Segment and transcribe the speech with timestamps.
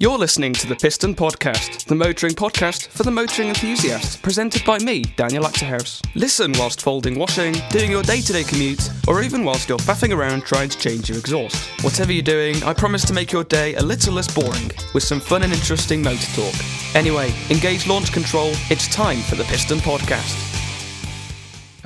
[0.00, 4.78] You're listening to the Piston Podcast, the motoring podcast for the motoring enthusiast, presented by
[4.78, 6.00] me, Daniel Achterhuis.
[6.14, 10.16] Listen whilst folding washing, doing your day to day commute, or even whilst you're faffing
[10.16, 11.56] around trying to change your exhaust.
[11.82, 15.18] Whatever you're doing, I promise to make your day a little less boring with some
[15.18, 16.54] fun and interesting motor talk.
[16.94, 20.57] Anyway, engage launch control, it's time for the Piston Podcast.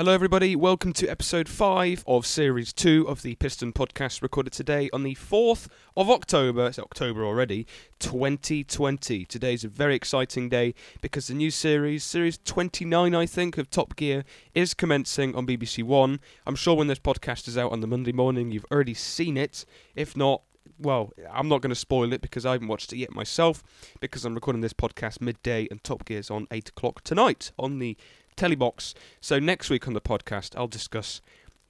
[0.03, 0.57] Hello, everybody.
[0.57, 5.14] Welcome to episode 5 of series 2 of the Piston Podcast, recorded today on the
[5.14, 6.66] 4th of October.
[6.66, 7.69] It's October already,
[8.01, 9.25] 2020.
[9.27, 13.95] Today's a very exciting day because the new series, series 29, I think, of Top
[13.95, 14.25] Gear,
[14.56, 16.19] is commencing on BBC One.
[16.48, 19.64] I'm sure when this podcast is out on the Monday morning, you've already seen it.
[19.95, 20.42] If not,
[20.78, 23.62] well, I'm not going to spoil it because I haven't watched it yet myself
[24.00, 27.97] because I'm recording this podcast midday and Top Gear's on 8 o'clock tonight on the
[28.36, 28.95] Telebox.
[29.20, 31.20] So next week on the podcast, I'll discuss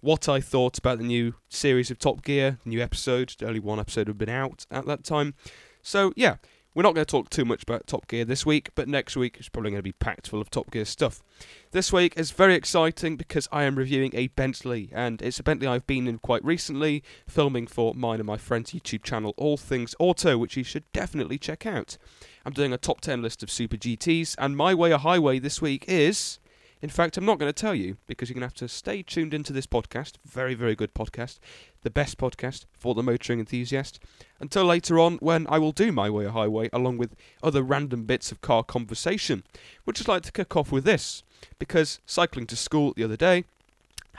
[0.01, 3.35] what I thought about the new series of Top Gear, new episode.
[3.43, 5.35] Only one episode had been out at that time.
[5.83, 6.37] So yeah,
[6.75, 9.37] we're not going to talk too much about Top Gear this week, but next week
[9.39, 11.23] is probably going to be packed full of Top Gear stuff.
[11.71, 15.67] This week is very exciting because I am reviewing a Bentley, and it's a Bentley
[15.67, 19.95] I've been in quite recently, filming for mine and my friend's YouTube channel, All Things
[19.99, 21.99] Auto, which you should definitely check out.
[22.47, 25.61] I'm doing a top 10 list of Super GTs, and my way or highway this
[25.61, 26.39] week is
[26.83, 29.03] in fact, I'm not going to tell you because you're going to have to stay
[29.03, 30.15] tuned into this podcast.
[30.27, 31.39] Very, very good podcast.
[31.83, 34.01] The best podcast for the motoring enthusiast.
[34.41, 38.05] Until later on, when I will do My Way or Highway along with other random
[38.05, 39.45] bits of car conversation.
[39.87, 41.23] Would just like to kick off with this
[41.61, 43.45] because cycling to school the other day,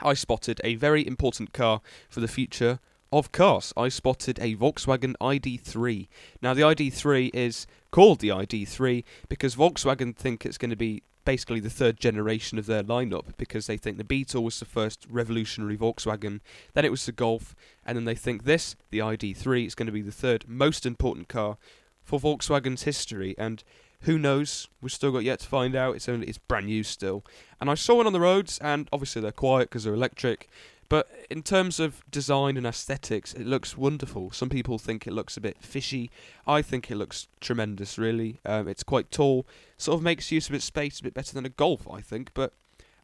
[0.00, 2.78] I spotted a very important car for the future
[3.12, 3.74] of cars.
[3.76, 6.08] I spotted a Volkswagen ID3.
[6.40, 11.60] Now, the ID3 is called the ID3 because Volkswagen think it's going to be basically
[11.60, 15.76] the third generation of their lineup because they think the Beetle was the first revolutionary
[15.76, 16.40] Volkswagen,
[16.74, 19.92] then it was the Golf, and then they think this, the ID3, is going to
[19.92, 21.56] be the third most important car
[22.02, 23.34] for Volkswagen's history.
[23.38, 23.64] And
[24.02, 24.68] who knows?
[24.80, 25.96] We've still got yet to find out.
[25.96, 27.24] It's only it's brand new still.
[27.60, 30.48] And I saw it on the roads, and obviously they're quiet because they're electric.
[30.88, 34.30] But in terms of design and aesthetics, it looks wonderful.
[34.30, 36.10] Some people think it looks a bit fishy.
[36.46, 38.40] I think it looks tremendous, really.
[38.44, 39.46] Um, it's quite tall,
[39.78, 42.30] sort of makes use of its space a bit better than a Golf, I think.
[42.34, 42.52] But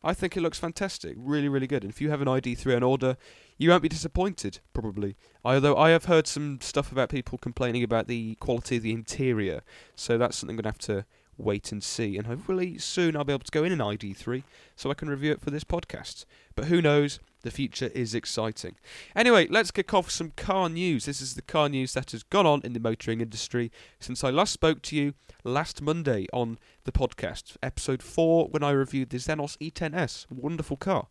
[0.03, 1.83] I think it looks fantastic, really, really good.
[1.83, 3.17] And if you have an ID3 on order,
[3.59, 5.17] you won't be disappointed, probably.
[5.45, 9.63] Although I have heard some stuff about people complaining about the quality of the interior,
[9.95, 12.17] so that's something I'm going to have to wait and see.
[12.17, 14.43] And hopefully soon I'll be able to go in an ID3
[14.77, 16.25] so I can review it for this podcast.
[16.55, 17.21] But who knows?
[17.43, 18.77] The future is exciting.
[19.17, 21.07] Anyway, let's kick off some car news.
[21.07, 24.31] This is the car news that has gone on in the motoring industry since I
[24.31, 29.17] last spoke to you last Monday on the podcast, episode 4, when I reviewed the
[29.17, 30.31] Zenos E10S.
[30.31, 31.07] Wonderful car.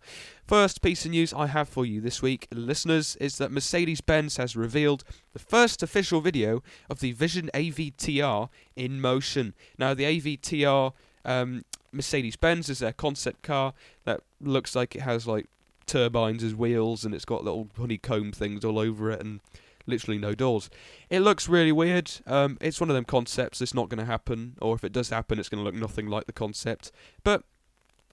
[0.46, 4.38] First piece of news I have for you this week, listeners, is that Mercedes Benz
[4.38, 5.04] has revealed
[5.34, 9.56] the first official video of the Vision AVTR in motion.
[9.78, 10.94] Now, the AVTR.
[11.26, 13.74] Um, Mercedes Benz is their concept car
[14.06, 15.48] that looks like it has like
[15.90, 19.40] turbines as wheels and it's got little honeycomb things all over it and
[19.88, 20.70] literally no doors.
[21.10, 22.12] It looks really weird.
[22.28, 25.10] Um, it's one of them concepts that's not going to happen, or if it does
[25.10, 26.92] happen, it's going to look nothing like the concept.
[27.24, 27.44] But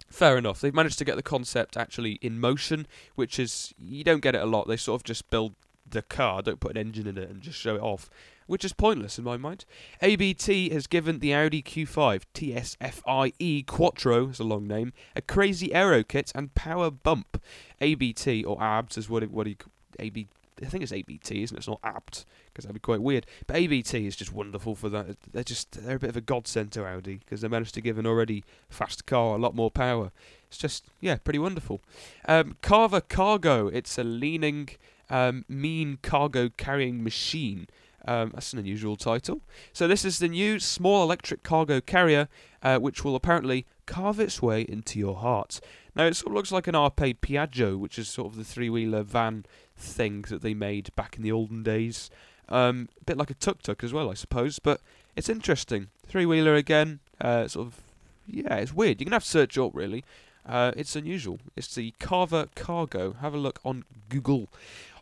[0.09, 0.61] fair enough.
[0.61, 4.43] They've managed to get the concept actually in motion, which is you don't get it
[4.43, 4.69] a lot.
[4.69, 5.55] They sort of just build
[5.89, 8.11] the car, don't put an engine in it, and just show it off
[8.47, 9.65] which is pointless in my mind.
[10.01, 16.03] ABT has given the Audi Q5 TSFIE Quattro, is a long name, a crazy aero
[16.03, 17.43] kit and power bump.
[17.81, 19.57] ABT or ABS is what it, what he
[19.99, 20.29] AB
[20.63, 21.59] I think it's ABT, isn't it?
[21.59, 23.27] It's not apt because that'd be quite weird.
[23.47, 25.17] But ABT is just wonderful for that.
[25.31, 27.99] They're just they're a bit of a godsend to Audi because they managed to give
[27.99, 30.13] an already fast car a lot more power.
[30.49, 31.83] It's just yeah, pretty wonderful.
[32.27, 33.69] Um, Carver Cargo.
[33.69, 34.71] It's a leaning,
[35.11, 37.69] um, mean cargo carrying machine.
[38.09, 39.41] Um, that's an unusual title.
[39.73, 42.29] So this is the new small electric cargo carrier,
[42.63, 45.61] uh, which will apparently carve its way into your heart.
[45.95, 49.03] Now it sort of looks like an Ape Piaggio, which is sort of the three-wheeler
[49.03, 49.45] van
[49.77, 52.11] thing that they made back in the olden days.
[52.49, 54.61] Um, a bit like a tuk-tuk as well, I suppose.
[54.61, 54.81] But
[55.17, 55.89] it's interesting.
[56.07, 57.01] Three-wheeler again.
[57.21, 57.81] Uh, sort of,
[58.27, 59.01] yeah, it's weird.
[59.01, 60.05] You're gonna have to search up really.
[60.49, 61.41] Uh, it's unusual.
[61.57, 63.15] It's the Carver Cargo.
[63.21, 64.49] Have a look on Google.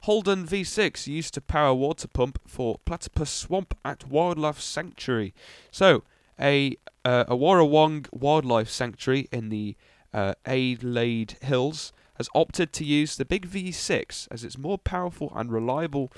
[0.05, 5.33] Holden V6 used to power water pump for Platypus Swamp at Wildlife Sanctuary.
[5.71, 6.03] So,
[6.39, 9.77] a uh, a Wildlife Sanctuary in the
[10.13, 15.51] uh, Adelaide Hills has opted to use the big V6 as it's more powerful and
[15.51, 16.13] reliable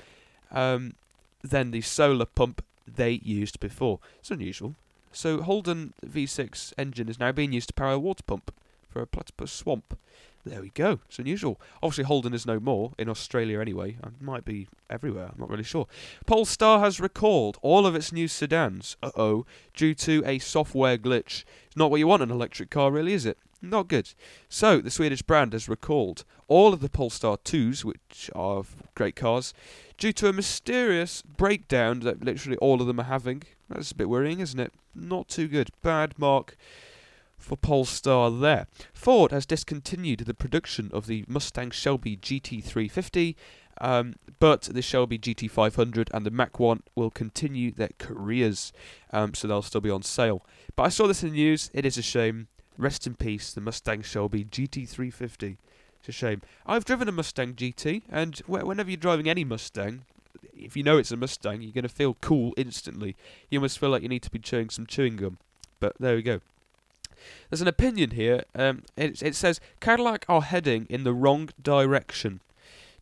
[0.51, 0.95] um,
[1.41, 3.99] than the solar pump they used before.
[4.19, 4.75] It's unusual.
[5.13, 8.53] So Holden V6 engine is now being used to power a water pump.
[8.89, 9.97] for a platypus swamp.
[10.47, 10.99] There we go.
[11.09, 11.59] It's unusual.
[11.83, 13.97] Obviously, Holden is no more in Australia anyway.
[14.01, 15.29] It might be everywhere.
[15.33, 15.87] I'm not really sure.
[16.25, 18.95] Polestar has recalled all of its new sedans.
[19.03, 19.45] Uh oh.
[19.73, 21.43] Due to a software glitch.
[21.65, 23.37] It's not what you want in an electric car, really, is it?
[23.61, 24.13] Not good.
[24.47, 28.63] So, the Swedish brand has recalled all of the Polestar 2s, which are
[28.95, 29.53] great cars,
[29.97, 33.43] due to a mysterious breakdown that literally all of them are having.
[33.67, 34.71] That's a bit worrying, isn't it?
[34.95, 35.71] Not too good.
[35.81, 36.55] Bad mark
[37.37, 38.67] for Polestar there.
[38.93, 43.35] Ford has discontinued the production of the Mustang Shelby GT350,
[43.79, 48.73] um, but the Shelby GT500 and the Mach 1 will continue their careers,
[49.11, 50.43] um, so they'll still be on sale.
[50.75, 51.69] But I saw this in the news.
[51.73, 52.47] It is a shame.
[52.77, 55.57] Rest in peace, the Mustang Shelby GT350.
[55.99, 56.41] It's a shame.
[56.65, 60.05] I've driven a Mustang GT, and whenever you're driving any Mustang,
[60.53, 63.15] if you know it's a Mustang, you're going to feel cool instantly.
[63.49, 65.37] You almost feel like you need to be chewing some chewing gum.
[65.79, 66.41] But there we go.
[67.49, 68.43] There's an opinion here.
[68.55, 72.41] Um, it, it says Cadillac are heading in the wrong direction.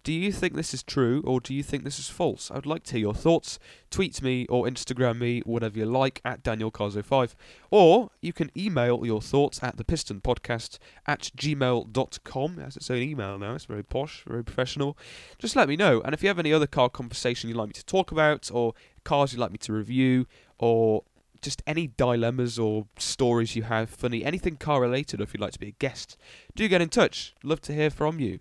[0.06, 2.52] Do you think this is true or do you think this is false?
[2.52, 3.58] I'd like to hear your thoughts.
[3.90, 7.34] Tweet me or Instagram me, whatever you like, at DanielCars05.
[7.72, 10.78] Or you can email your thoughts at thepistonpodcast
[11.08, 12.60] at gmail.com.
[12.60, 13.56] It has its own email now.
[13.56, 14.96] It's very posh, very professional.
[15.40, 16.02] Just let me know.
[16.02, 18.76] And if you have any other car conversation you'd like me to talk about or
[19.06, 20.28] cars you'd like me to review
[20.60, 21.04] or
[21.42, 25.54] just any dilemmas or stories you have, funny, anything car related, or if you'd like
[25.54, 26.18] to be a guest,
[26.56, 27.34] do get in touch.
[27.44, 28.40] Love to hear from you.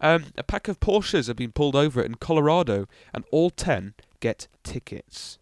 [0.00, 4.48] Um, a pack of Porsches have been pulled over in Colorado, and all 10 get
[4.62, 5.38] tickets.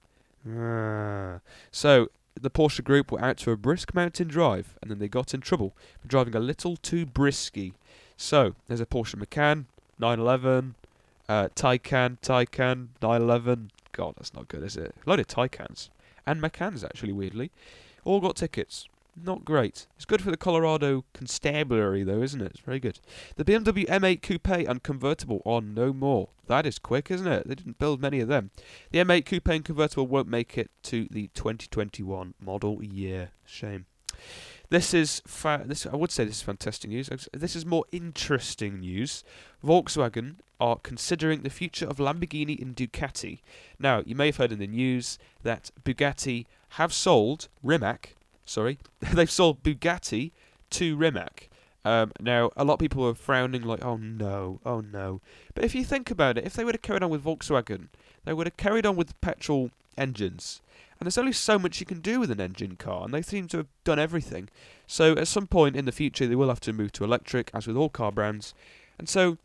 [0.49, 1.41] Ah.
[1.71, 2.09] So,
[2.41, 5.41] the Porsche group were out to a brisk mountain drive, and then they got in
[5.41, 7.73] trouble for driving a little too brisky.
[8.17, 9.67] So, there's a Porsche Macan,
[9.99, 10.75] 911,
[11.29, 13.71] uh, Taycan, Taycan, 911.
[13.93, 14.95] God, that's not good, is it?
[15.07, 15.89] A load of Taycans.
[16.27, 17.51] And Macans, actually, weirdly.
[18.05, 18.89] All got tickets.
[19.15, 19.87] Not great.
[19.97, 22.53] It's good for the Colorado Constabulary, though, isn't it?
[22.53, 22.99] It's very good.
[23.37, 26.31] The BMW M8 Coupe and Convertible are no more.
[26.47, 27.47] That is quick, isn't it?
[27.47, 28.51] They didn't build many of them.
[28.91, 33.31] The M8 Coupe and Convertible won't make it to the 2021 model year.
[33.45, 33.85] Shame.
[34.73, 37.11] This is fa- this I would say this is fantastic news.
[37.33, 39.23] This is more interesting news.
[39.63, 43.41] Volkswagen are considering the future of Lamborghini and Ducati.
[43.79, 48.17] Now, you may have heard in the news that Bugatti have sold Rimac
[48.47, 48.79] sorry,
[49.13, 50.31] they've sold Bugatti
[50.71, 51.51] to Rimac.
[51.85, 55.21] Um, now, a lot of people are frowning, like, oh no, oh no.
[55.55, 57.89] But if you think about it, if they would have carried on with Volkswagen,
[58.25, 60.62] they would have carried on with petrol engines.
[61.03, 63.49] And there's only so much you can do with an engine car, and they seem
[63.49, 64.49] to have done everything.
[64.87, 67.67] So, at some point in the future, they will have to move to electric, as
[67.67, 68.55] with all car brands.
[69.01, 69.37] And so,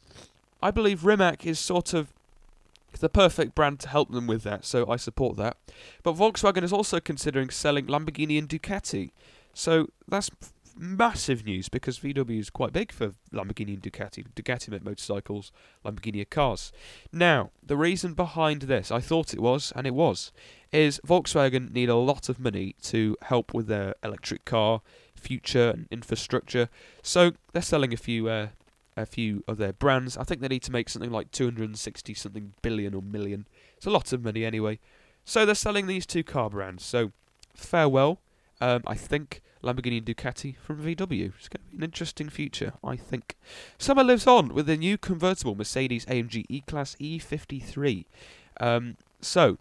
[0.62, 2.14] I believe Rimac is sort of
[3.00, 5.58] the perfect brand to help them with that, so I support that.
[6.04, 9.10] But Volkswagen is also considering selling Lamborghini and Ducati.
[9.56, 10.30] So that's
[10.78, 14.26] massive news because VW is quite big for Lamborghini and Ducati.
[14.36, 15.52] Ducati make motorcycles,
[15.86, 16.72] Lamborghini are cars.
[17.12, 20.32] Now, the reason behind this, I thought it was, and it was,
[20.72, 24.82] is Volkswagen need a lot of money to help with their electric car
[25.16, 26.70] future and infrastructure.
[27.02, 28.48] So they're selling a few uh,
[28.96, 30.18] a few of their brands.
[30.18, 33.48] I think they need to make something like 260 something billion or million.
[33.78, 34.80] It's a lot of money anyway.
[35.24, 36.84] So they're selling these two car brands.
[36.84, 37.12] So
[37.54, 38.22] farewell.
[38.60, 41.34] Um, I think Lamborghini Ducati from VW.
[41.38, 43.36] It's going to be an interesting future, I think.
[43.78, 48.06] Summer lives on with the new convertible Mercedes AMG E-Class E53.
[48.60, 49.58] Um, so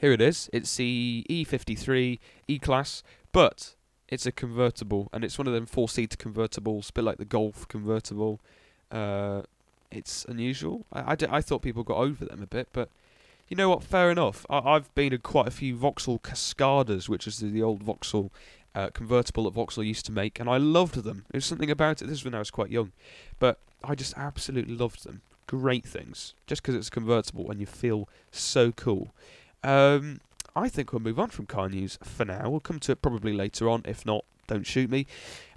[0.00, 0.48] here it is.
[0.52, 2.18] It's the E53
[2.48, 3.02] E-Class,
[3.32, 3.74] but
[4.08, 7.68] it's a convertible, and it's one of them four-seater convertibles, a bit like the Golf
[7.68, 8.40] convertible.
[8.90, 9.42] Uh,
[9.90, 10.86] it's unusual.
[10.92, 12.88] I, I, d- I thought people got over them a bit, but
[13.48, 13.82] you know what?
[13.82, 14.44] Fair enough.
[14.50, 18.30] I, have been in quite a few Vauxhall Cascadas, which is the old Vauxhall
[18.78, 21.24] uh, convertible that Vauxhall used to make, and I loved them.
[21.32, 22.04] There's something about it.
[22.04, 22.92] This was when I was quite young,
[23.40, 25.22] but I just absolutely loved them.
[25.48, 29.08] Great things, just because it's a convertible and you feel so cool.
[29.64, 30.20] Um,
[30.54, 32.48] I think we'll move on from car news for now.
[32.50, 33.82] We'll come to it probably later on.
[33.84, 35.06] If not, don't shoot me.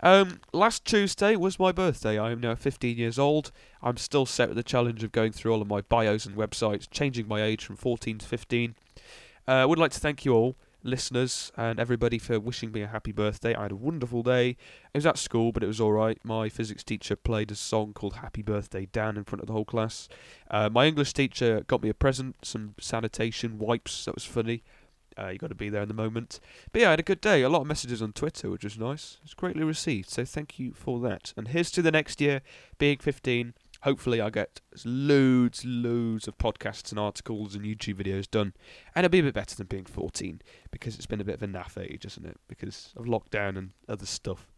[0.01, 2.17] Um, last Tuesday was my birthday.
[2.17, 3.51] I am now 15 years old.
[3.83, 6.89] I'm still set with the challenge of going through all of my bios and websites,
[6.89, 8.73] changing my age from 14 to 15.
[9.47, 12.88] Uh, I would like to thank you all, listeners, and everybody for wishing me a
[12.88, 13.55] happy birthday.
[13.55, 14.50] I had a wonderful day.
[14.93, 16.19] It was at school, but it was alright.
[16.23, 19.65] My physics teacher played a song called Happy Birthday Dan in front of the whole
[19.65, 20.09] class.
[20.50, 24.05] Uh, my English teacher got me a present, some sanitation wipes.
[24.05, 24.63] That was funny.
[25.17, 26.39] Uh, you got to be there in the moment.
[26.71, 27.41] But yeah, I had a good day.
[27.41, 29.17] A lot of messages on Twitter, which was nice.
[29.23, 30.09] It's greatly received.
[30.09, 31.33] So thank you for that.
[31.35, 32.41] And here's to the next year,
[32.77, 33.53] being 15.
[33.83, 38.53] Hopefully, I get loads, loads of podcasts and articles and YouTube videos done,
[38.95, 41.43] and it'll be a bit better than being 14 because it's been a bit of
[41.43, 42.38] a naff age, isn't it?
[42.47, 44.51] Because of lockdown and other stuff.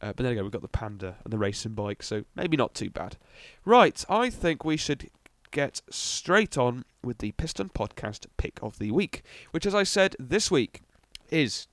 [0.00, 2.74] Uh, but then again, we've got the Panda and the racing bike, so maybe not
[2.74, 3.16] too bad.
[3.64, 5.10] Right, I think we should
[5.50, 10.16] get straight on with the Piston Podcast pick of the week, which, as I said,
[10.18, 10.82] this week
[11.30, 11.66] is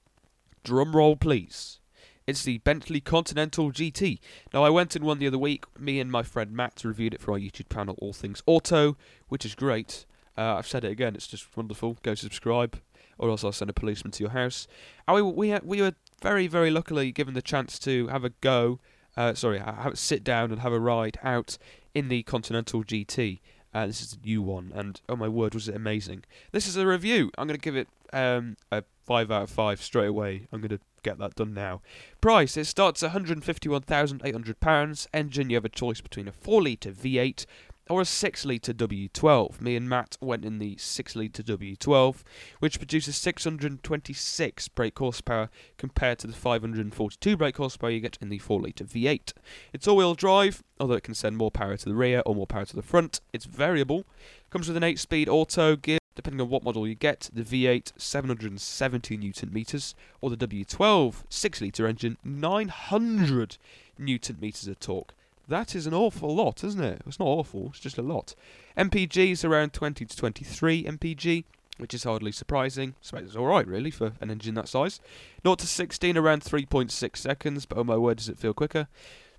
[0.64, 1.80] drum roll, please.
[2.26, 4.20] It's the Bentley Continental GT.
[4.54, 5.66] Now, I went in one the other week.
[5.78, 8.96] Me and my friend Matt reviewed it for our YouTube channel, All Things Auto,
[9.28, 10.06] which is great.
[10.38, 11.98] Uh, I've said it again; it's just wonderful.
[12.02, 12.80] Go subscribe,
[13.18, 14.68] or else I'll send a policeman to your house.
[15.06, 18.80] And we we we were very very luckily given the chance to have a go.
[19.18, 21.58] Uh, sorry, have, sit down and have a ride out
[21.94, 23.40] in the Continental GT.
[23.74, 26.24] Uh, this is a new one, and oh my word, was it amazing!
[26.54, 27.32] This is a review.
[27.38, 30.48] I'm going to give it um, a five out of five straight away.
[30.54, 31.82] I'm going to get that done now.
[32.22, 35.08] Price: It starts at 151,800 pounds.
[35.14, 37.46] Engine: You have a choice between a four litre V8
[37.90, 39.62] or a 6 litre W12.
[39.62, 42.24] Me and Matt went in the 6 litre W12,
[42.60, 48.40] which produces 626 brake horsepower compared to the 542 brake horsepower you get in the
[48.40, 49.34] 4 litre V8.
[49.74, 52.48] It's all wheel drive, although it can send more power to the rear or more
[52.48, 53.22] power to the front.
[53.34, 54.06] It's variable.
[54.50, 56.00] Comes with an 8 speed auto gear.
[56.16, 61.62] Depending on what model you get, the V8 770 newton meters, or the W12 6
[61.62, 63.58] litre engine 900
[63.98, 65.14] newton meters of torque.
[65.48, 67.02] That is an awful lot, isn't it?
[67.06, 68.36] It's not awful, it's just a lot.
[68.78, 71.44] MPG is around 20 to 23 MPG,
[71.78, 72.94] which is hardly surprising.
[73.02, 75.02] So it's alright, really, for an engine that size.
[75.42, 78.88] 0 to 16 around 3.6 seconds, but oh my word, does it feel quicker.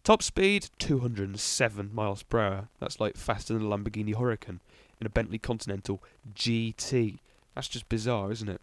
[0.02, 2.68] Top speed 207 miles per hour.
[2.80, 4.58] That's like faster than a Lamborghini Huracan
[5.00, 6.02] in a Bentley Continental
[6.34, 7.18] GT.
[7.54, 8.60] That's just bizarre, isn't it?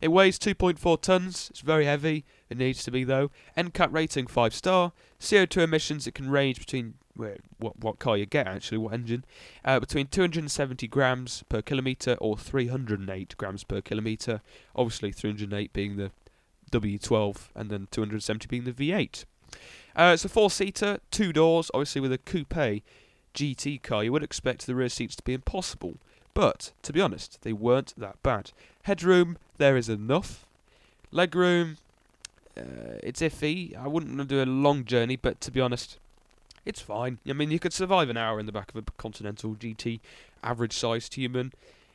[0.00, 1.48] It weighs 2.4 tons.
[1.50, 2.24] It's very heavy.
[2.50, 3.30] It needs to be though.
[3.56, 4.92] NCAP rating 5 star.
[5.20, 9.24] CO2 emissions it can range between what what car you get actually, what engine,
[9.64, 14.42] uh, between 270 grams per kilometre or 308 grams per kilometre.
[14.76, 16.10] Obviously 308 being the
[16.70, 19.24] W12 and then 270 being the V8.
[19.96, 21.70] Uh, it's a four-seater, two doors.
[21.72, 22.82] Obviously with a coupe
[23.34, 25.96] GT car, you would expect the rear seats to be impossible.
[26.32, 28.50] But, to be honest, they weren't that bad.
[28.82, 30.46] Headroom, there is enough.
[31.12, 31.76] Legroom,
[32.56, 33.76] uh, it's iffy.
[33.76, 35.98] I wouldn't want to do a long journey, but to be honest,
[36.64, 37.18] it's fine.
[37.28, 40.00] I mean, you could survive an hour in the back of a Continental GT,
[40.42, 41.52] average-sized human.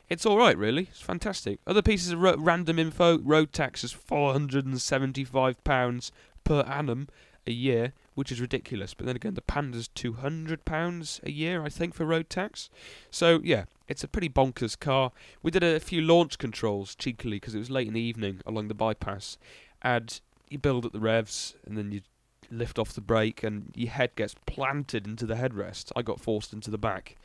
[0.08, 0.88] It's all right, really.
[0.90, 1.58] It's fantastic.
[1.66, 6.12] Other pieces of random info: road tax is four hundred and seventy-five pounds
[6.44, 7.08] per annum
[7.46, 8.92] a year, which is ridiculous.
[8.92, 12.68] But then again, the Panda's two hundred pounds a year, I think, for road tax.
[13.10, 15.10] So yeah, it's a pretty bonkers car.
[15.42, 18.68] We did a few launch controls cheekily because it was late in the evening along
[18.68, 19.38] the bypass,
[19.80, 22.02] and you build at the revs and then you
[22.50, 25.90] lift off the brake and your head gets planted into the headrest.
[25.96, 27.16] I got forced into the back,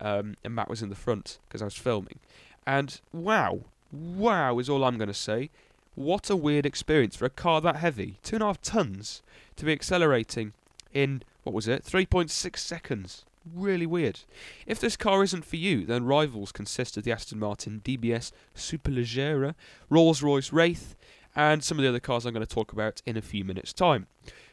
[0.00, 2.20] um, and Matt was in the front because I was filming.
[2.64, 5.50] And wow, wow is all I'm going to say.
[5.94, 9.22] What a weird experience for a car that heavy, two and a half tons,
[9.56, 10.52] to be accelerating
[10.92, 13.24] in what was it, 3.6 seconds.
[13.54, 14.20] Really weird.
[14.66, 19.54] If this car isn't for you, then rivals consist of the Aston Martin DBS Superleggera,
[19.90, 20.96] Rolls-Royce Wraith,
[21.36, 23.74] and some of the other cars I'm going to talk about in a few minutes'
[23.74, 24.06] time.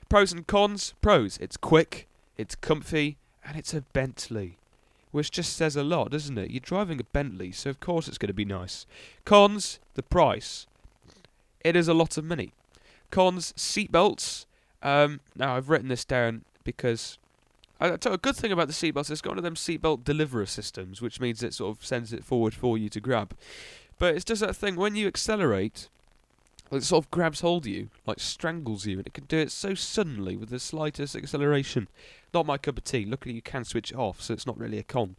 [0.10, 0.94] Pros and cons.
[1.02, 2.08] Pros, it's quick,
[2.38, 4.58] it's comfy, and it's a Bentley.
[5.12, 6.52] Which just says a lot, doesn't it?
[6.52, 8.86] You're driving a Bentley, so of course it's going to be nice.
[9.24, 10.68] Cons, the price.
[11.64, 12.54] It is a lot of money.
[13.10, 14.46] Cons, seatbelts.
[14.82, 17.18] Um, now, I've written this down because
[17.80, 19.10] a good thing about the seatbelts.
[19.10, 22.24] It's got one of them seatbelt deliverer systems, which means it sort of sends it
[22.24, 23.36] forward for you to grab.
[23.98, 25.90] But it's just that thing when you accelerate,
[26.72, 29.52] it sort of grabs hold of you, like strangles you, and it can do it
[29.52, 31.88] so suddenly with the slightest acceleration.
[32.34, 33.06] Not my cup of tea.
[33.06, 35.16] Luckily, you can switch it off, so it's not really a con.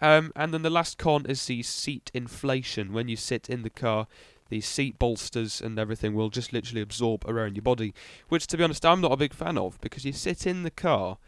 [0.00, 2.92] Um, and then the last con is the seat inflation.
[2.92, 4.06] When you sit in the car,
[4.48, 7.94] the seat bolsters and everything will just literally absorb around your body,
[8.28, 10.70] which, to be honest, I'm not a big fan of because you sit in the
[10.70, 11.18] car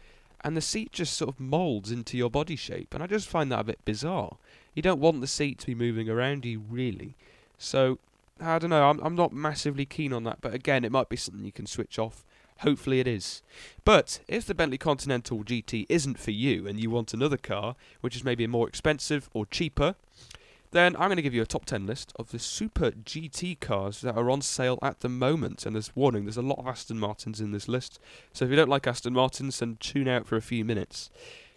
[0.41, 3.51] and the seat just sort of moulds into your body shape, and I just find
[3.51, 4.37] that a bit bizarre.
[4.75, 7.15] You don't want the seat to be moving around you, really.
[7.57, 7.97] So
[8.39, 8.89] I don't know.
[8.89, 11.65] I'm I'm not massively keen on that, but again, it might be something you can
[11.65, 12.23] switch off.
[12.59, 13.43] Hopefully it is.
[13.85, 18.15] But if the Bentley Continental GT isn't for you and you want another car, which
[18.15, 19.95] is maybe more expensive or cheaper,
[20.71, 24.01] then I'm going to give you a top 10 list of the super GT cars
[24.01, 25.65] that are on sale at the moment.
[25.65, 27.99] And there's warning, there's a lot of Aston Martins in this list.
[28.33, 31.09] So if you don't like Aston Martins, then tune out for a few minutes.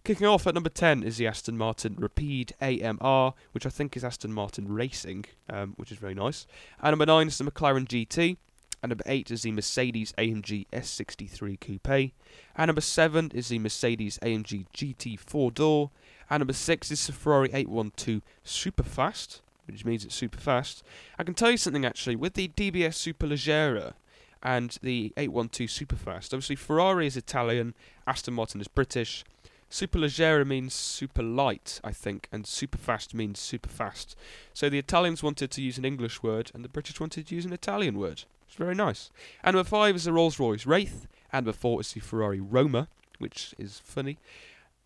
[0.03, 4.05] Kicking off at number 10 is the Aston Martin Rapide AMR, which I think is
[4.05, 6.47] Aston Martin Racing, um, which is very nice.
[6.81, 8.39] And number 9 is the McLaren GT.
[8.83, 12.13] And number 8 is the Mercedes AMG S63 Coupe.
[12.57, 15.91] And number 7 is the Mercedes AMG GT 4 door.
[16.31, 20.85] And number 6 is the Ferrari 812 Superfast, which means it's super fast.
[21.19, 23.95] I can tell you something actually, with the DBS Superleggera,
[24.43, 26.33] and the 812 Superfast.
[26.33, 27.75] Obviously, Ferrari is Italian,
[28.07, 29.25] Aston Martin is British.
[29.71, 34.17] Superleggera means super light, I think, and superfast means super fast.
[34.53, 37.45] So the Italians wanted to use an English word, and the British wanted to use
[37.45, 38.25] an Italian word.
[38.49, 39.11] It's very nice.
[39.45, 42.89] And number five is the Rolls Royce Wraith, and number four is the Ferrari Roma,
[43.19, 44.19] which is funny.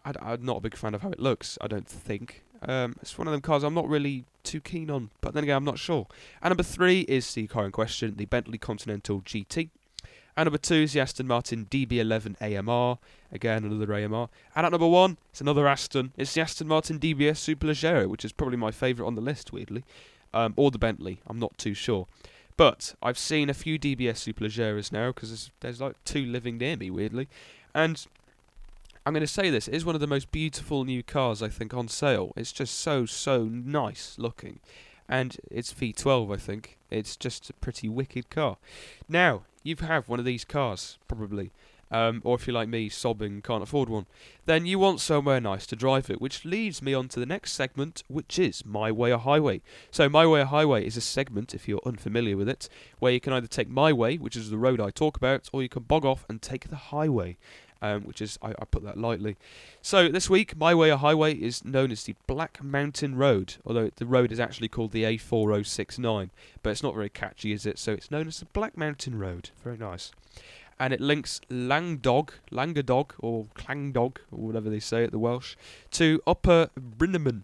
[0.05, 2.43] I, am not a big fan of how it looks, I don't think.
[2.63, 5.57] Um, it's one of them cars I'm not really too keen on, but then again,
[5.57, 6.07] I'm not sure.
[6.43, 9.71] And number three is the car in question, the Bentley Continental GT.
[10.37, 12.99] And number two is the Aston Martin DB11 AMR.
[13.31, 14.29] Again, another AMR.
[14.57, 16.13] And at number one, it's another Aston.
[16.17, 19.85] It's the Aston Martin DBS Superleggera, which is probably my favourite on the list, weirdly.
[20.33, 22.09] Um, or the Bentley, I'm not too sure.
[22.57, 26.77] But I've seen a few DBS Superleggeras now because there's, there's like two living near
[26.77, 27.29] me, weirdly.
[27.73, 28.05] And
[29.07, 31.49] I'm going to say this, it is one of the most beautiful new cars, I
[31.49, 32.33] think, on sale.
[32.39, 34.61] It's just so, so nice looking.
[35.07, 36.79] And it's V12, I think.
[36.91, 38.57] It's just a pretty wicked car.
[39.07, 41.53] Now, you have one of these cars, probably.
[41.91, 44.07] Um, or if you're like me, sobbing, can't afford one,
[44.47, 47.53] then you want somewhere nice to drive it, which leads me on to the next
[47.53, 49.61] segment, which is My Way or Highway.
[49.91, 52.71] So, My Way or Highway is a segment, if you're unfamiliar with it,
[53.01, 55.63] where you can either take my way, which is the road I talk about, or
[55.63, 57.37] you can bog off and take the highway.
[57.85, 59.37] Um, which is, I, I, put that lightly.
[59.83, 63.91] So this week, My Way or Highway is known as the Black Mountain Road, although
[63.95, 66.31] the road is actually called the A4069,
[66.63, 67.79] but it's not very catchy, is it?
[67.79, 69.51] So it's known as the Black Mountain Road.
[69.63, 70.13] Very nice
[70.79, 75.55] and it links Langdog, Langadog, or Clangdog, or whatever they say at the Welsh,
[75.93, 77.43] to Upper Brynamman,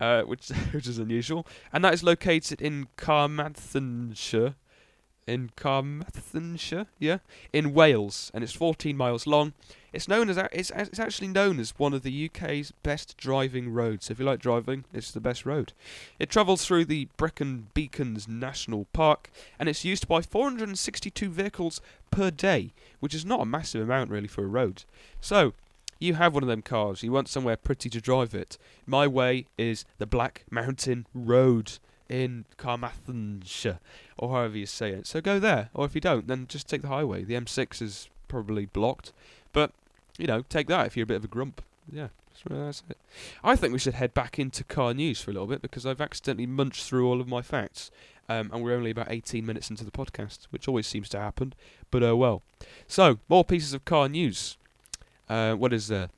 [0.00, 4.54] uh, which which is unusual, and that is located in Carmarthenshire,
[5.28, 7.18] in Carmarthenshire, yeah,
[7.52, 9.52] in Wales, and it's 14 miles long.
[9.92, 14.06] It's known as it's it's actually known as one of the UK's best driving roads.
[14.06, 15.72] So if you like driving, it's the best road.
[16.18, 21.80] It travels through the Brecon Beacons National Park, and it's used by 462 vehicles
[22.10, 24.84] per day, which is not a massive amount really for a road.
[25.20, 25.54] So
[25.98, 28.58] you have one of them cars, you want somewhere pretty to drive it.
[28.86, 33.78] My way is the Black Mountain Road in Carmarthenshire,
[34.16, 35.06] or however you say it.
[35.06, 37.24] So go there, or if you don't, then just take the highway.
[37.24, 39.12] The M6 is probably blocked,
[39.52, 39.72] but
[40.16, 41.62] you know, take that if you're a bit of a grump.
[41.90, 42.08] Yeah,
[42.48, 42.96] that's it.
[43.42, 46.00] I think we should head back into car news for a little bit because I've
[46.00, 47.90] accidentally munched through all of my facts,
[48.28, 51.54] um, and we're only about 18 minutes into the podcast, which always seems to happen.
[51.90, 52.42] But oh well.
[52.86, 54.56] So more pieces of car news.
[55.28, 56.08] Uh, what is there?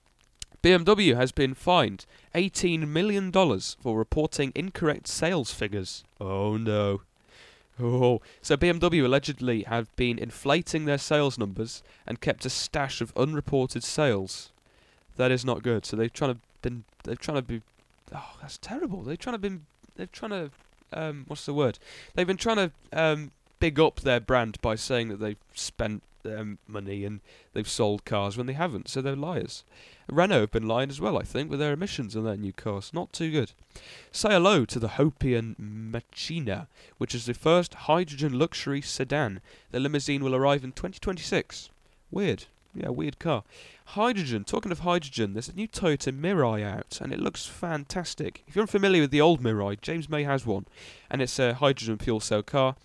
[0.62, 6.04] BMW has been fined $18 million for reporting incorrect sales figures.
[6.20, 7.02] Oh no.
[7.82, 13.12] Oh, so BMW allegedly have been inflating their sales numbers and kept a stash of
[13.16, 14.50] unreported sales.
[15.16, 15.86] That is not good.
[15.86, 17.62] So they've trying to been they've trying to be
[18.14, 19.02] oh that's terrible.
[19.02, 19.64] They've trying to been
[19.96, 20.50] they've trying to
[20.92, 21.78] um what's the word?
[22.14, 26.58] They've been trying to um big up their brand by saying that they've spent um,
[26.66, 27.20] money and
[27.52, 29.64] they've sold cars when they haven't, so they're liars.
[30.08, 32.90] Renault have been lying as well, I think, with their emissions on their new cars.
[32.92, 33.52] Not too good.
[34.10, 36.66] Say hello to the Hopium Machina,
[36.98, 39.40] which is the first hydrogen luxury sedan.
[39.70, 41.70] The limousine will arrive in 2026.
[42.10, 42.46] Weird.
[42.74, 43.44] Yeah, weird car.
[43.86, 44.44] Hydrogen.
[44.44, 48.44] Talking of hydrogen, there's a new Toyota Mirai out, and it looks fantastic.
[48.46, 50.66] If you're unfamiliar with the old Mirai, James May has one,
[51.10, 52.76] and it's a hydrogen fuel cell car.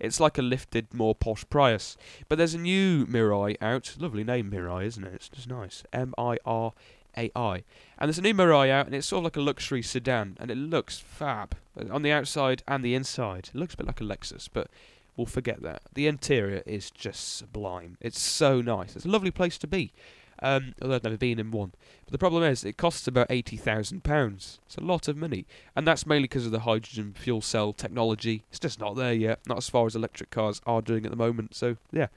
[0.00, 1.96] It's like a lifted, more posh Prius.
[2.28, 3.96] But there's a new Mirai out.
[3.98, 5.14] Lovely name, Mirai, isn't it?
[5.14, 5.84] It's just nice.
[5.92, 6.72] M I R
[7.16, 7.62] A I.
[7.98, 10.50] And there's a new Mirai out, and it's sort of like a luxury sedan, and
[10.50, 11.56] it looks fab
[11.90, 13.50] on the outside and the inside.
[13.54, 14.68] It looks a bit like a Lexus, but
[15.16, 15.82] we'll forget that.
[15.94, 17.96] The interior is just sublime.
[18.00, 18.96] It's so nice.
[18.96, 19.92] It's a lovely place to be.
[20.44, 21.72] Um, although I've never been in one.
[22.04, 24.58] But the problem is, it costs about £80,000.
[24.66, 25.46] It's a lot of money.
[25.74, 28.44] And that's mainly because of the hydrogen fuel cell technology.
[28.50, 31.16] It's just not there yet, not as far as electric cars are doing at the
[31.16, 31.54] moment.
[31.54, 32.08] So, yeah.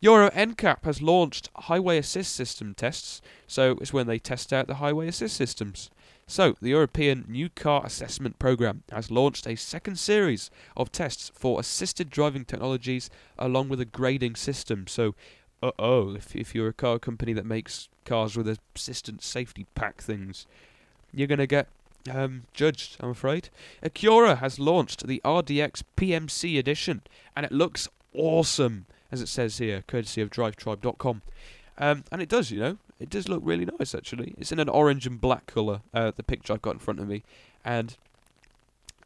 [0.00, 3.20] Euro NCAP has launched highway assist system tests.
[3.48, 5.90] So, it's when they test out the highway assist systems.
[6.28, 11.58] So, the European New Car Assessment Programme has launched a second series of tests for
[11.58, 14.86] assisted driving technologies along with a grading system.
[14.86, 15.16] So,
[15.62, 20.02] uh oh, if, if you're a car company that makes cars with assistant safety pack
[20.02, 20.46] things,
[21.12, 21.68] you're going to get
[22.10, 23.48] um, judged, I'm afraid.
[23.82, 27.02] Acura has launched the RDX PMC edition,
[27.36, 31.22] and it looks awesome, as it says here, courtesy of DriveTribe.com.
[31.78, 34.34] Um, and it does, you know, it does look really nice actually.
[34.38, 37.08] It's in an orange and black colour, uh, the picture I've got in front of
[37.08, 37.22] me,
[37.64, 37.96] and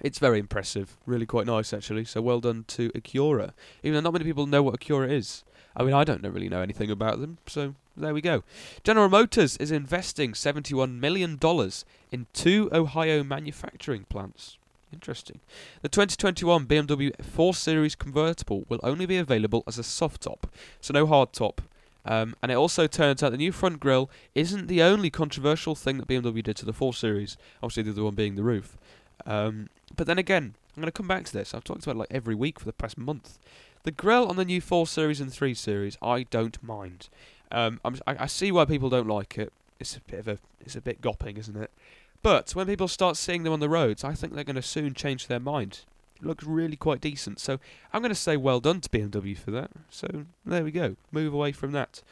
[0.00, 2.04] it's very impressive, really quite nice actually.
[2.04, 5.44] So well done to Acura, even though not many people know what Acura is.
[5.76, 8.42] I mean, I don't really know anything about them, so there we go.
[8.82, 11.38] General Motors is investing $71 million
[12.10, 14.56] in two Ohio manufacturing plants.
[14.92, 15.40] Interesting.
[15.82, 20.46] The 2021 BMW 4 Series convertible will only be available as a soft top,
[20.80, 21.60] so no hard top.
[22.06, 25.98] Um, and it also turns out the new front grille isn't the only controversial thing
[25.98, 27.36] that BMW did to the 4 Series.
[27.62, 28.78] Obviously, the other one being the roof.
[29.26, 31.52] Um, but then again, I'm going to come back to this.
[31.52, 33.38] I've talked about it like every week for the past month.
[33.86, 37.08] The grille on the new 4 Series and 3 Series, I don't mind.
[37.52, 39.52] Um, I, I see why people don't like it.
[39.78, 41.70] It's a bit of a, it's a bit gopping, isn't it?
[42.20, 44.92] But when people start seeing them on the roads, I think they're going to soon
[44.92, 45.82] change their mind.
[46.16, 47.38] It looks really quite decent.
[47.38, 47.60] So
[47.92, 49.70] I'm going to say well done to BMW for that.
[49.88, 50.96] So there we go.
[51.12, 52.02] Move away from that.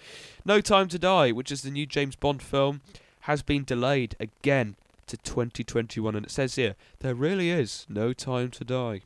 [0.44, 2.82] No Time to Die, which is the new James Bond film,
[3.22, 4.76] has been delayed again
[5.08, 6.14] to 2021.
[6.14, 9.00] And it says here, there really is no time to die.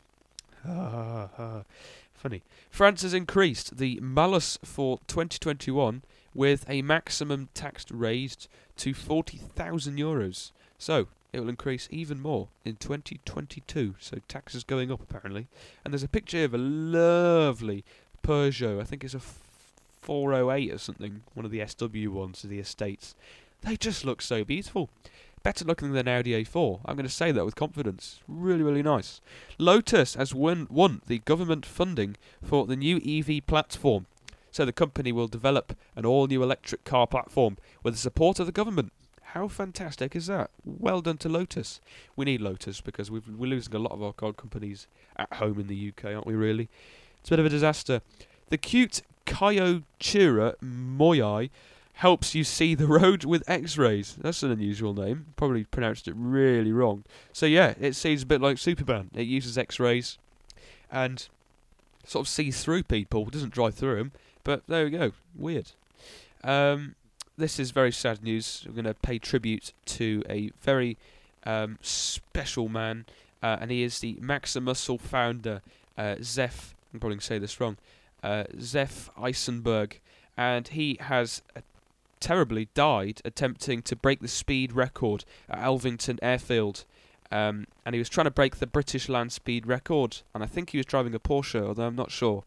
[2.19, 2.43] Funny.
[2.69, 6.03] France has increased the malus for 2021
[6.35, 10.51] with a maximum tax raised to 40,000 euros.
[10.79, 13.95] So, it will increase even more in 2022.
[14.01, 15.47] So, taxes going up apparently.
[15.85, 17.85] And there's a picture of a lovely
[18.25, 18.81] Peugeot.
[18.81, 19.23] I think it's a
[20.03, 23.15] 408 or something, one of the SW ones of the estates.
[23.63, 24.91] They just look so beautiful.
[25.43, 26.81] Better looking than Audi A4.
[26.85, 28.21] I'm going to say that with confidence.
[28.27, 29.21] Really, really nice.
[29.59, 34.07] Lotus has won, won the government funding for the new EV platform.
[34.51, 38.47] So the company will develop an all new electric car platform with the support of
[38.47, 38.93] the government.
[39.33, 40.51] How fantastic is that?
[40.65, 41.81] Well done to Lotus.
[42.17, 45.61] We need Lotus because we are losing a lot of our car companies at home
[45.61, 46.69] in the UK, aren't we, really?
[47.21, 48.01] It's a bit of a disaster.
[48.49, 51.51] The cute Kyochira Moyai
[51.99, 54.17] helps you see the road with X-rays.
[54.21, 55.27] That's an unusual name.
[55.35, 57.03] Probably pronounced it really wrong.
[57.33, 59.11] So yeah, it sees a bit like Superman.
[59.15, 60.17] It uses X-rays
[60.93, 61.27] and
[62.07, 63.27] sort of sees through people.
[63.27, 64.13] It doesn't drive through them.
[64.45, 65.11] But there we go.
[65.37, 65.73] Weird.
[66.45, 66.95] Um,
[67.37, 68.65] this is very sad news.
[68.65, 70.97] We're going to pay tribute to a very
[71.45, 73.07] um, special man,
[73.43, 75.63] uh, and he is the Maximuscle founder,
[75.97, 76.77] uh, Zef.
[76.95, 77.77] I'm probably going to say this wrong.
[78.23, 79.99] Uh, Zef Eisenberg,
[80.37, 81.61] and he has uh,
[82.21, 86.85] terribly died attempting to break the speed record at Elvington Airfield.
[87.31, 90.71] Um, and he was trying to break the British land speed record, and I think
[90.71, 92.45] he was driving a Porsche, although I'm not sure.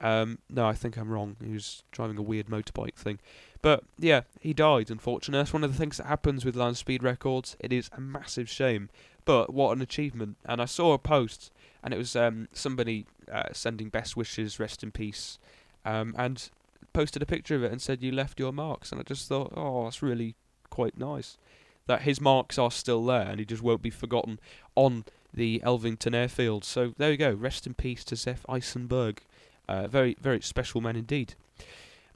[0.00, 1.36] Um, no, I think I'm wrong.
[1.44, 3.18] He was driving a weird motorbike thing.
[3.62, 5.40] But yeah, he died, unfortunately.
[5.40, 7.56] That's one of the things that happens with land speed records.
[7.58, 8.90] It is a massive shame.
[9.24, 10.36] But what an achievement.
[10.44, 11.50] And I saw a post,
[11.82, 15.38] and it was um, somebody uh, sending best wishes, rest in peace,
[15.84, 16.48] um, and
[16.98, 18.90] posted a picture of it and said, You left your marks.
[18.90, 20.34] And I just thought, oh, that's really
[20.68, 21.38] quite nice.
[21.86, 24.40] That his marks are still there and he just won't be forgotten
[24.74, 26.64] on the Elvington airfield.
[26.64, 27.30] So there you go.
[27.30, 29.22] Rest in peace to Zef Eisenberg.
[29.68, 31.36] Uh, very, very special man indeed.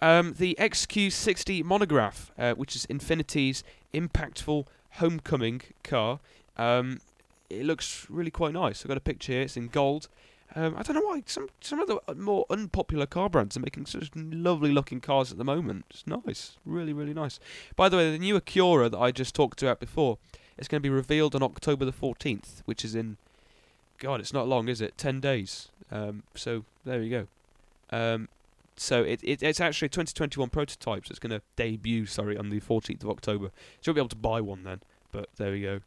[0.00, 3.62] Um, the XQ60 Monograph, uh, which is Infiniti's
[3.94, 6.18] impactful homecoming car,
[6.56, 7.00] um,
[7.48, 8.82] it looks really quite nice.
[8.82, 9.42] I've got a picture here.
[9.42, 10.08] It's in gold.
[10.54, 13.86] Um, I don't know why some some of the more unpopular car brands are making
[13.86, 15.86] such lovely looking cars at the moment.
[15.90, 17.40] It's nice, really, really nice.
[17.74, 20.18] By the way, the new Acura that I just talked about before
[20.58, 23.16] it's going to be revealed on October the 14th, which is in,
[23.98, 24.96] God, it's not long, is it?
[24.98, 25.68] Ten days.
[25.90, 27.26] Um, so there you
[27.90, 27.96] go.
[27.96, 28.28] Um,
[28.76, 32.50] so it, it, it's actually a 2021 prototype, so it's going to debut, sorry, on
[32.50, 33.50] the 14th of October.
[33.80, 35.80] So you'll be able to buy one then, but there we go.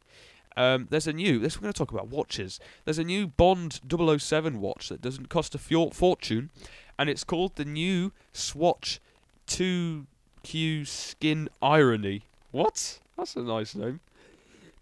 [0.56, 2.58] Um, there's a new, this we're going to talk about watches.
[2.84, 6.50] There's a new Bond 007 watch that doesn't cost a fortune,
[6.98, 9.00] and it's called the new Swatch
[9.48, 12.22] 2Q Skin Irony.
[12.52, 13.00] What?
[13.16, 14.00] That's a nice name.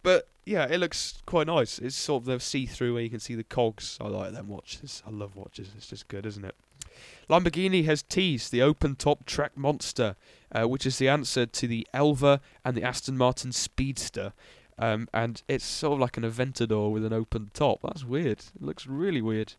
[0.02, 1.78] But yeah, it looks quite nice.
[1.78, 3.98] It's sort of the see-through where you can see the cogs.
[4.00, 5.02] I like them watches.
[5.06, 5.70] I love watches.
[5.76, 6.54] It's just good, isn't it?
[7.28, 10.16] Lamborghini has teased the open-top track monster,
[10.52, 14.32] uh, which is the answer to the Elva and the Aston Martin Speedster.
[14.78, 17.80] Um, and it's sort of like an Aventador with an open top.
[17.82, 18.38] That's weird.
[18.38, 19.54] It looks really weird.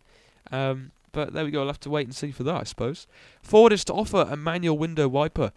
[0.52, 1.62] Um, but there we go.
[1.62, 3.08] I'll have to wait and see for that, I suppose.
[3.42, 5.54] Ford is to offer a manual window wiper.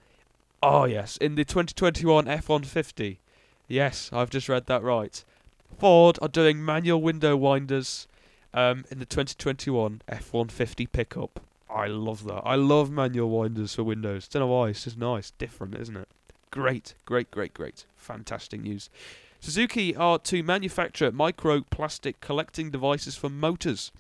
[0.63, 3.19] Oh, yes, in the 2021 F 150.
[3.67, 5.25] Yes, I've just read that right.
[5.79, 8.07] Ford are doing manual window winders
[8.55, 11.41] um, in the 2021 F 150 pickup.
[11.69, 12.43] I love that.
[12.45, 14.27] I love manual winders for windows.
[14.27, 14.69] Don't know why.
[14.69, 16.09] It's just nice, different, isn't it?
[16.51, 17.85] Great, great, great, great.
[17.97, 18.89] Fantastic news.
[19.41, 23.93] Suzuki are to manufacture microplastic collecting devices for motors.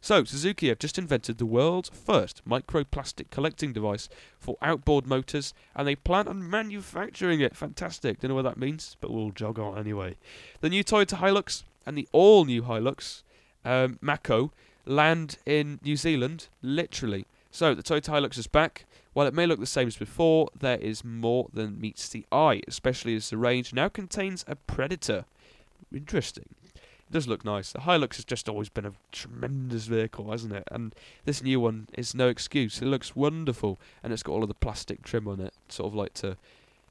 [0.00, 5.88] So, Suzuki have just invented the world's first microplastic collecting device for outboard motors, and
[5.88, 7.56] they plan on manufacturing it.
[7.56, 8.20] Fantastic.
[8.20, 10.16] Don't know what that means, but we'll jog on anyway.
[10.60, 13.22] The new Toyota Hilux and the all new Hilux
[13.64, 14.52] um, Mako
[14.86, 17.24] land in New Zealand, literally.
[17.50, 18.84] So, the Toyota Hilux is back.
[19.14, 22.60] While it may look the same as before, there is more than meets the eye,
[22.68, 25.24] especially as the range now contains a Predator.
[25.94, 26.46] Interesting.
[26.74, 27.72] It does look nice.
[27.72, 30.64] The Hilux has just always been a tremendous vehicle, hasn't it?
[30.70, 32.82] And this new one is no excuse.
[32.82, 35.94] It looks wonderful, and it's got all of the plastic trim on it, sort of
[35.94, 36.36] like to,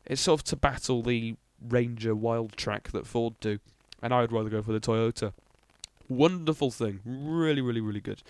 [0.05, 3.59] it's sort of to battle the Ranger Wildtrak that Ford do,
[4.01, 5.33] and I would rather go for the Toyota.
[6.07, 8.23] Wonderful thing, really, really, really good.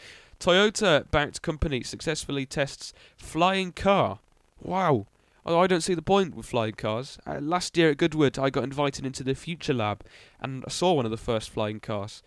[0.43, 4.19] Toyota-backed company successfully tests flying car.
[4.61, 5.05] Wow.
[5.45, 7.17] I don't see the point with flying cars.
[7.25, 10.03] Uh, last year at Goodwood, I got invited into the Future Lab
[10.41, 12.21] and I saw one of the first flying cars.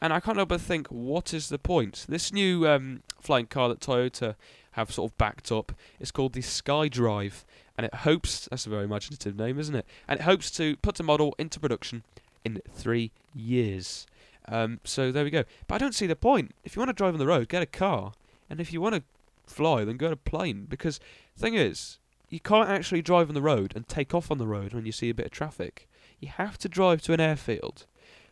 [0.00, 2.06] And I can't help but think, what is the point?
[2.08, 4.36] This new um, flying car that Toyota
[4.72, 7.44] have sort of backed up is called the SkyDrive,
[7.76, 9.84] and it hopes that's a very imaginative name, isn't it?
[10.06, 12.02] And it hopes to put a model into production
[12.46, 14.06] in three years.
[14.50, 15.44] Um, so there we go.
[15.66, 16.54] But I don't see the point.
[16.64, 18.12] If you want to drive on the road, get a car,
[18.48, 19.02] and if you want to
[19.46, 20.66] fly, then go on a plane.
[20.68, 21.00] Because
[21.36, 21.98] thing is,
[22.30, 24.92] you can't actually drive on the road and take off on the road when you
[24.92, 25.88] see a bit of traffic.
[26.20, 27.86] You have to drive to an airfield.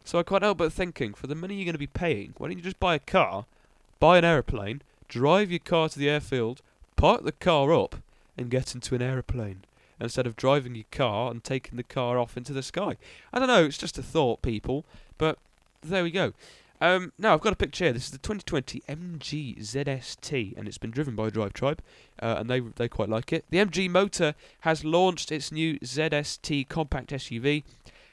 [0.05, 2.49] So I can't help but thinking, for the money you're going to be paying, why
[2.49, 3.47] don't you just buy a car,
[3.99, 6.63] buy an aeroplane, drive your car to the airfield,
[6.97, 7.97] park the car up,
[8.37, 9.65] and get into an aeroplane
[9.99, 12.97] instead of driving your car and taking the car off into the sky.
[13.33, 14.85] I don't know, it's just a thought, people,
[15.19, 15.39] but
[15.89, 16.33] there we go.
[16.81, 17.93] Um, now I've got a picture here.
[17.93, 21.83] This is the 2020 MG ZST, and it's been driven by Drive Tribe,
[22.21, 23.45] uh, and they they quite like it.
[23.51, 27.65] The MG Motor has launched its new ZST compact SUV,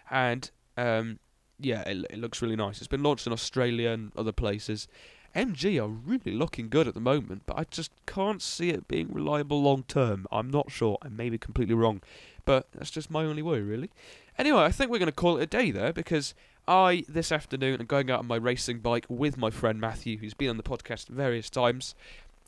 [0.09, 1.19] and um,
[1.59, 2.77] yeah, it, it looks really nice.
[2.77, 4.87] It's been launched in Australia and other places.
[5.35, 9.11] MG are really looking good at the moment, but I just can't see it being
[9.11, 10.27] reliable long term.
[10.31, 10.97] I'm not sure.
[11.01, 12.01] I may be completely wrong,
[12.45, 13.89] but that's just my only worry, really.
[14.37, 16.33] Anyway, I think we're going to call it a day there because
[16.67, 20.33] I, this afternoon, am going out on my racing bike with my friend Matthew, who's
[20.33, 21.93] been on the podcast various times,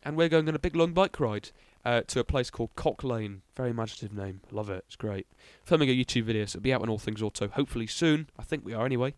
[0.03, 1.49] and we're going on a big long bike ride
[1.83, 3.41] uh, to a place called Cock Lane.
[3.57, 4.39] Very imaginative name.
[4.51, 4.85] Love it.
[4.87, 5.27] It's great.
[5.65, 8.29] Filming a YouTube video, so it'll be out on All Things Auto hopefully soon.
[8.39, 9.15] I think we are anyway.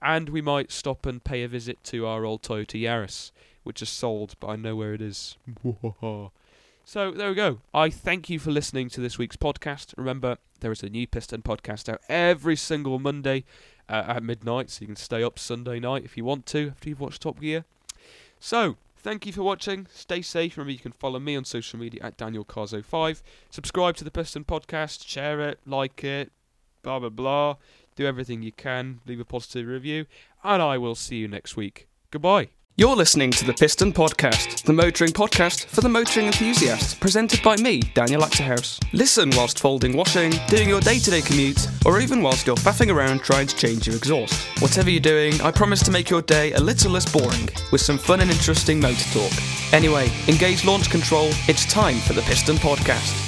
[0.00, 3.32] And we might stop and pay a visit to our old Toyota Yaris,
[3.64, 5.36] which is sold, but I know where it is.
[6.84, 7.58] so there we go.
[7.74, 9.92] I thank you for listening to this week's podcast.
[9.98, 13.44] Remember, there is a new Piston podcast out every single Monday
[13.88, 16.88] uh, at midnight, so you can stay up Sunday night if you want to after
[16.88, 17.64] you've watched Top Gear.
[18.40, 19.86] So, thank you for watching.
[19.92, 20.56] Stay safe.
[20.56, 23.22] Remember, you can follow me on social media at Daniel DanielCars05.
[23.50, 26.30] Subscribe to the Piston Podcast, share it, like it,
[26.82, 27.56] blah, blah, blah.
[27.96, 29.00] Do everything you can.
[29.06, 30.06] Leave a positive review.
[30.44, 31.88] And I will see you next week.
[32.10, 32.57] Goodbye.
[32.80, 37.56] You're listening to the Piston Podcast, the motoring podcast for the motoring enthusiasts, presented by
[37.56, 38.80] me, Daniel Achterhuis.
[38.92, 42.94] Listen whilst folding washing, doing your day to day commute, or even whilst you're faffing
[42.94, 44.46] around trying to change your exhaust.
[44.60, 47.98] Whatever you're doing, I promise to make your day a little less boring, with some
[47.98, 49.32] fun and interesting motor talk.
[49.72, 53.27] Anyway, engage launch control, it's time for the Piston Podcast.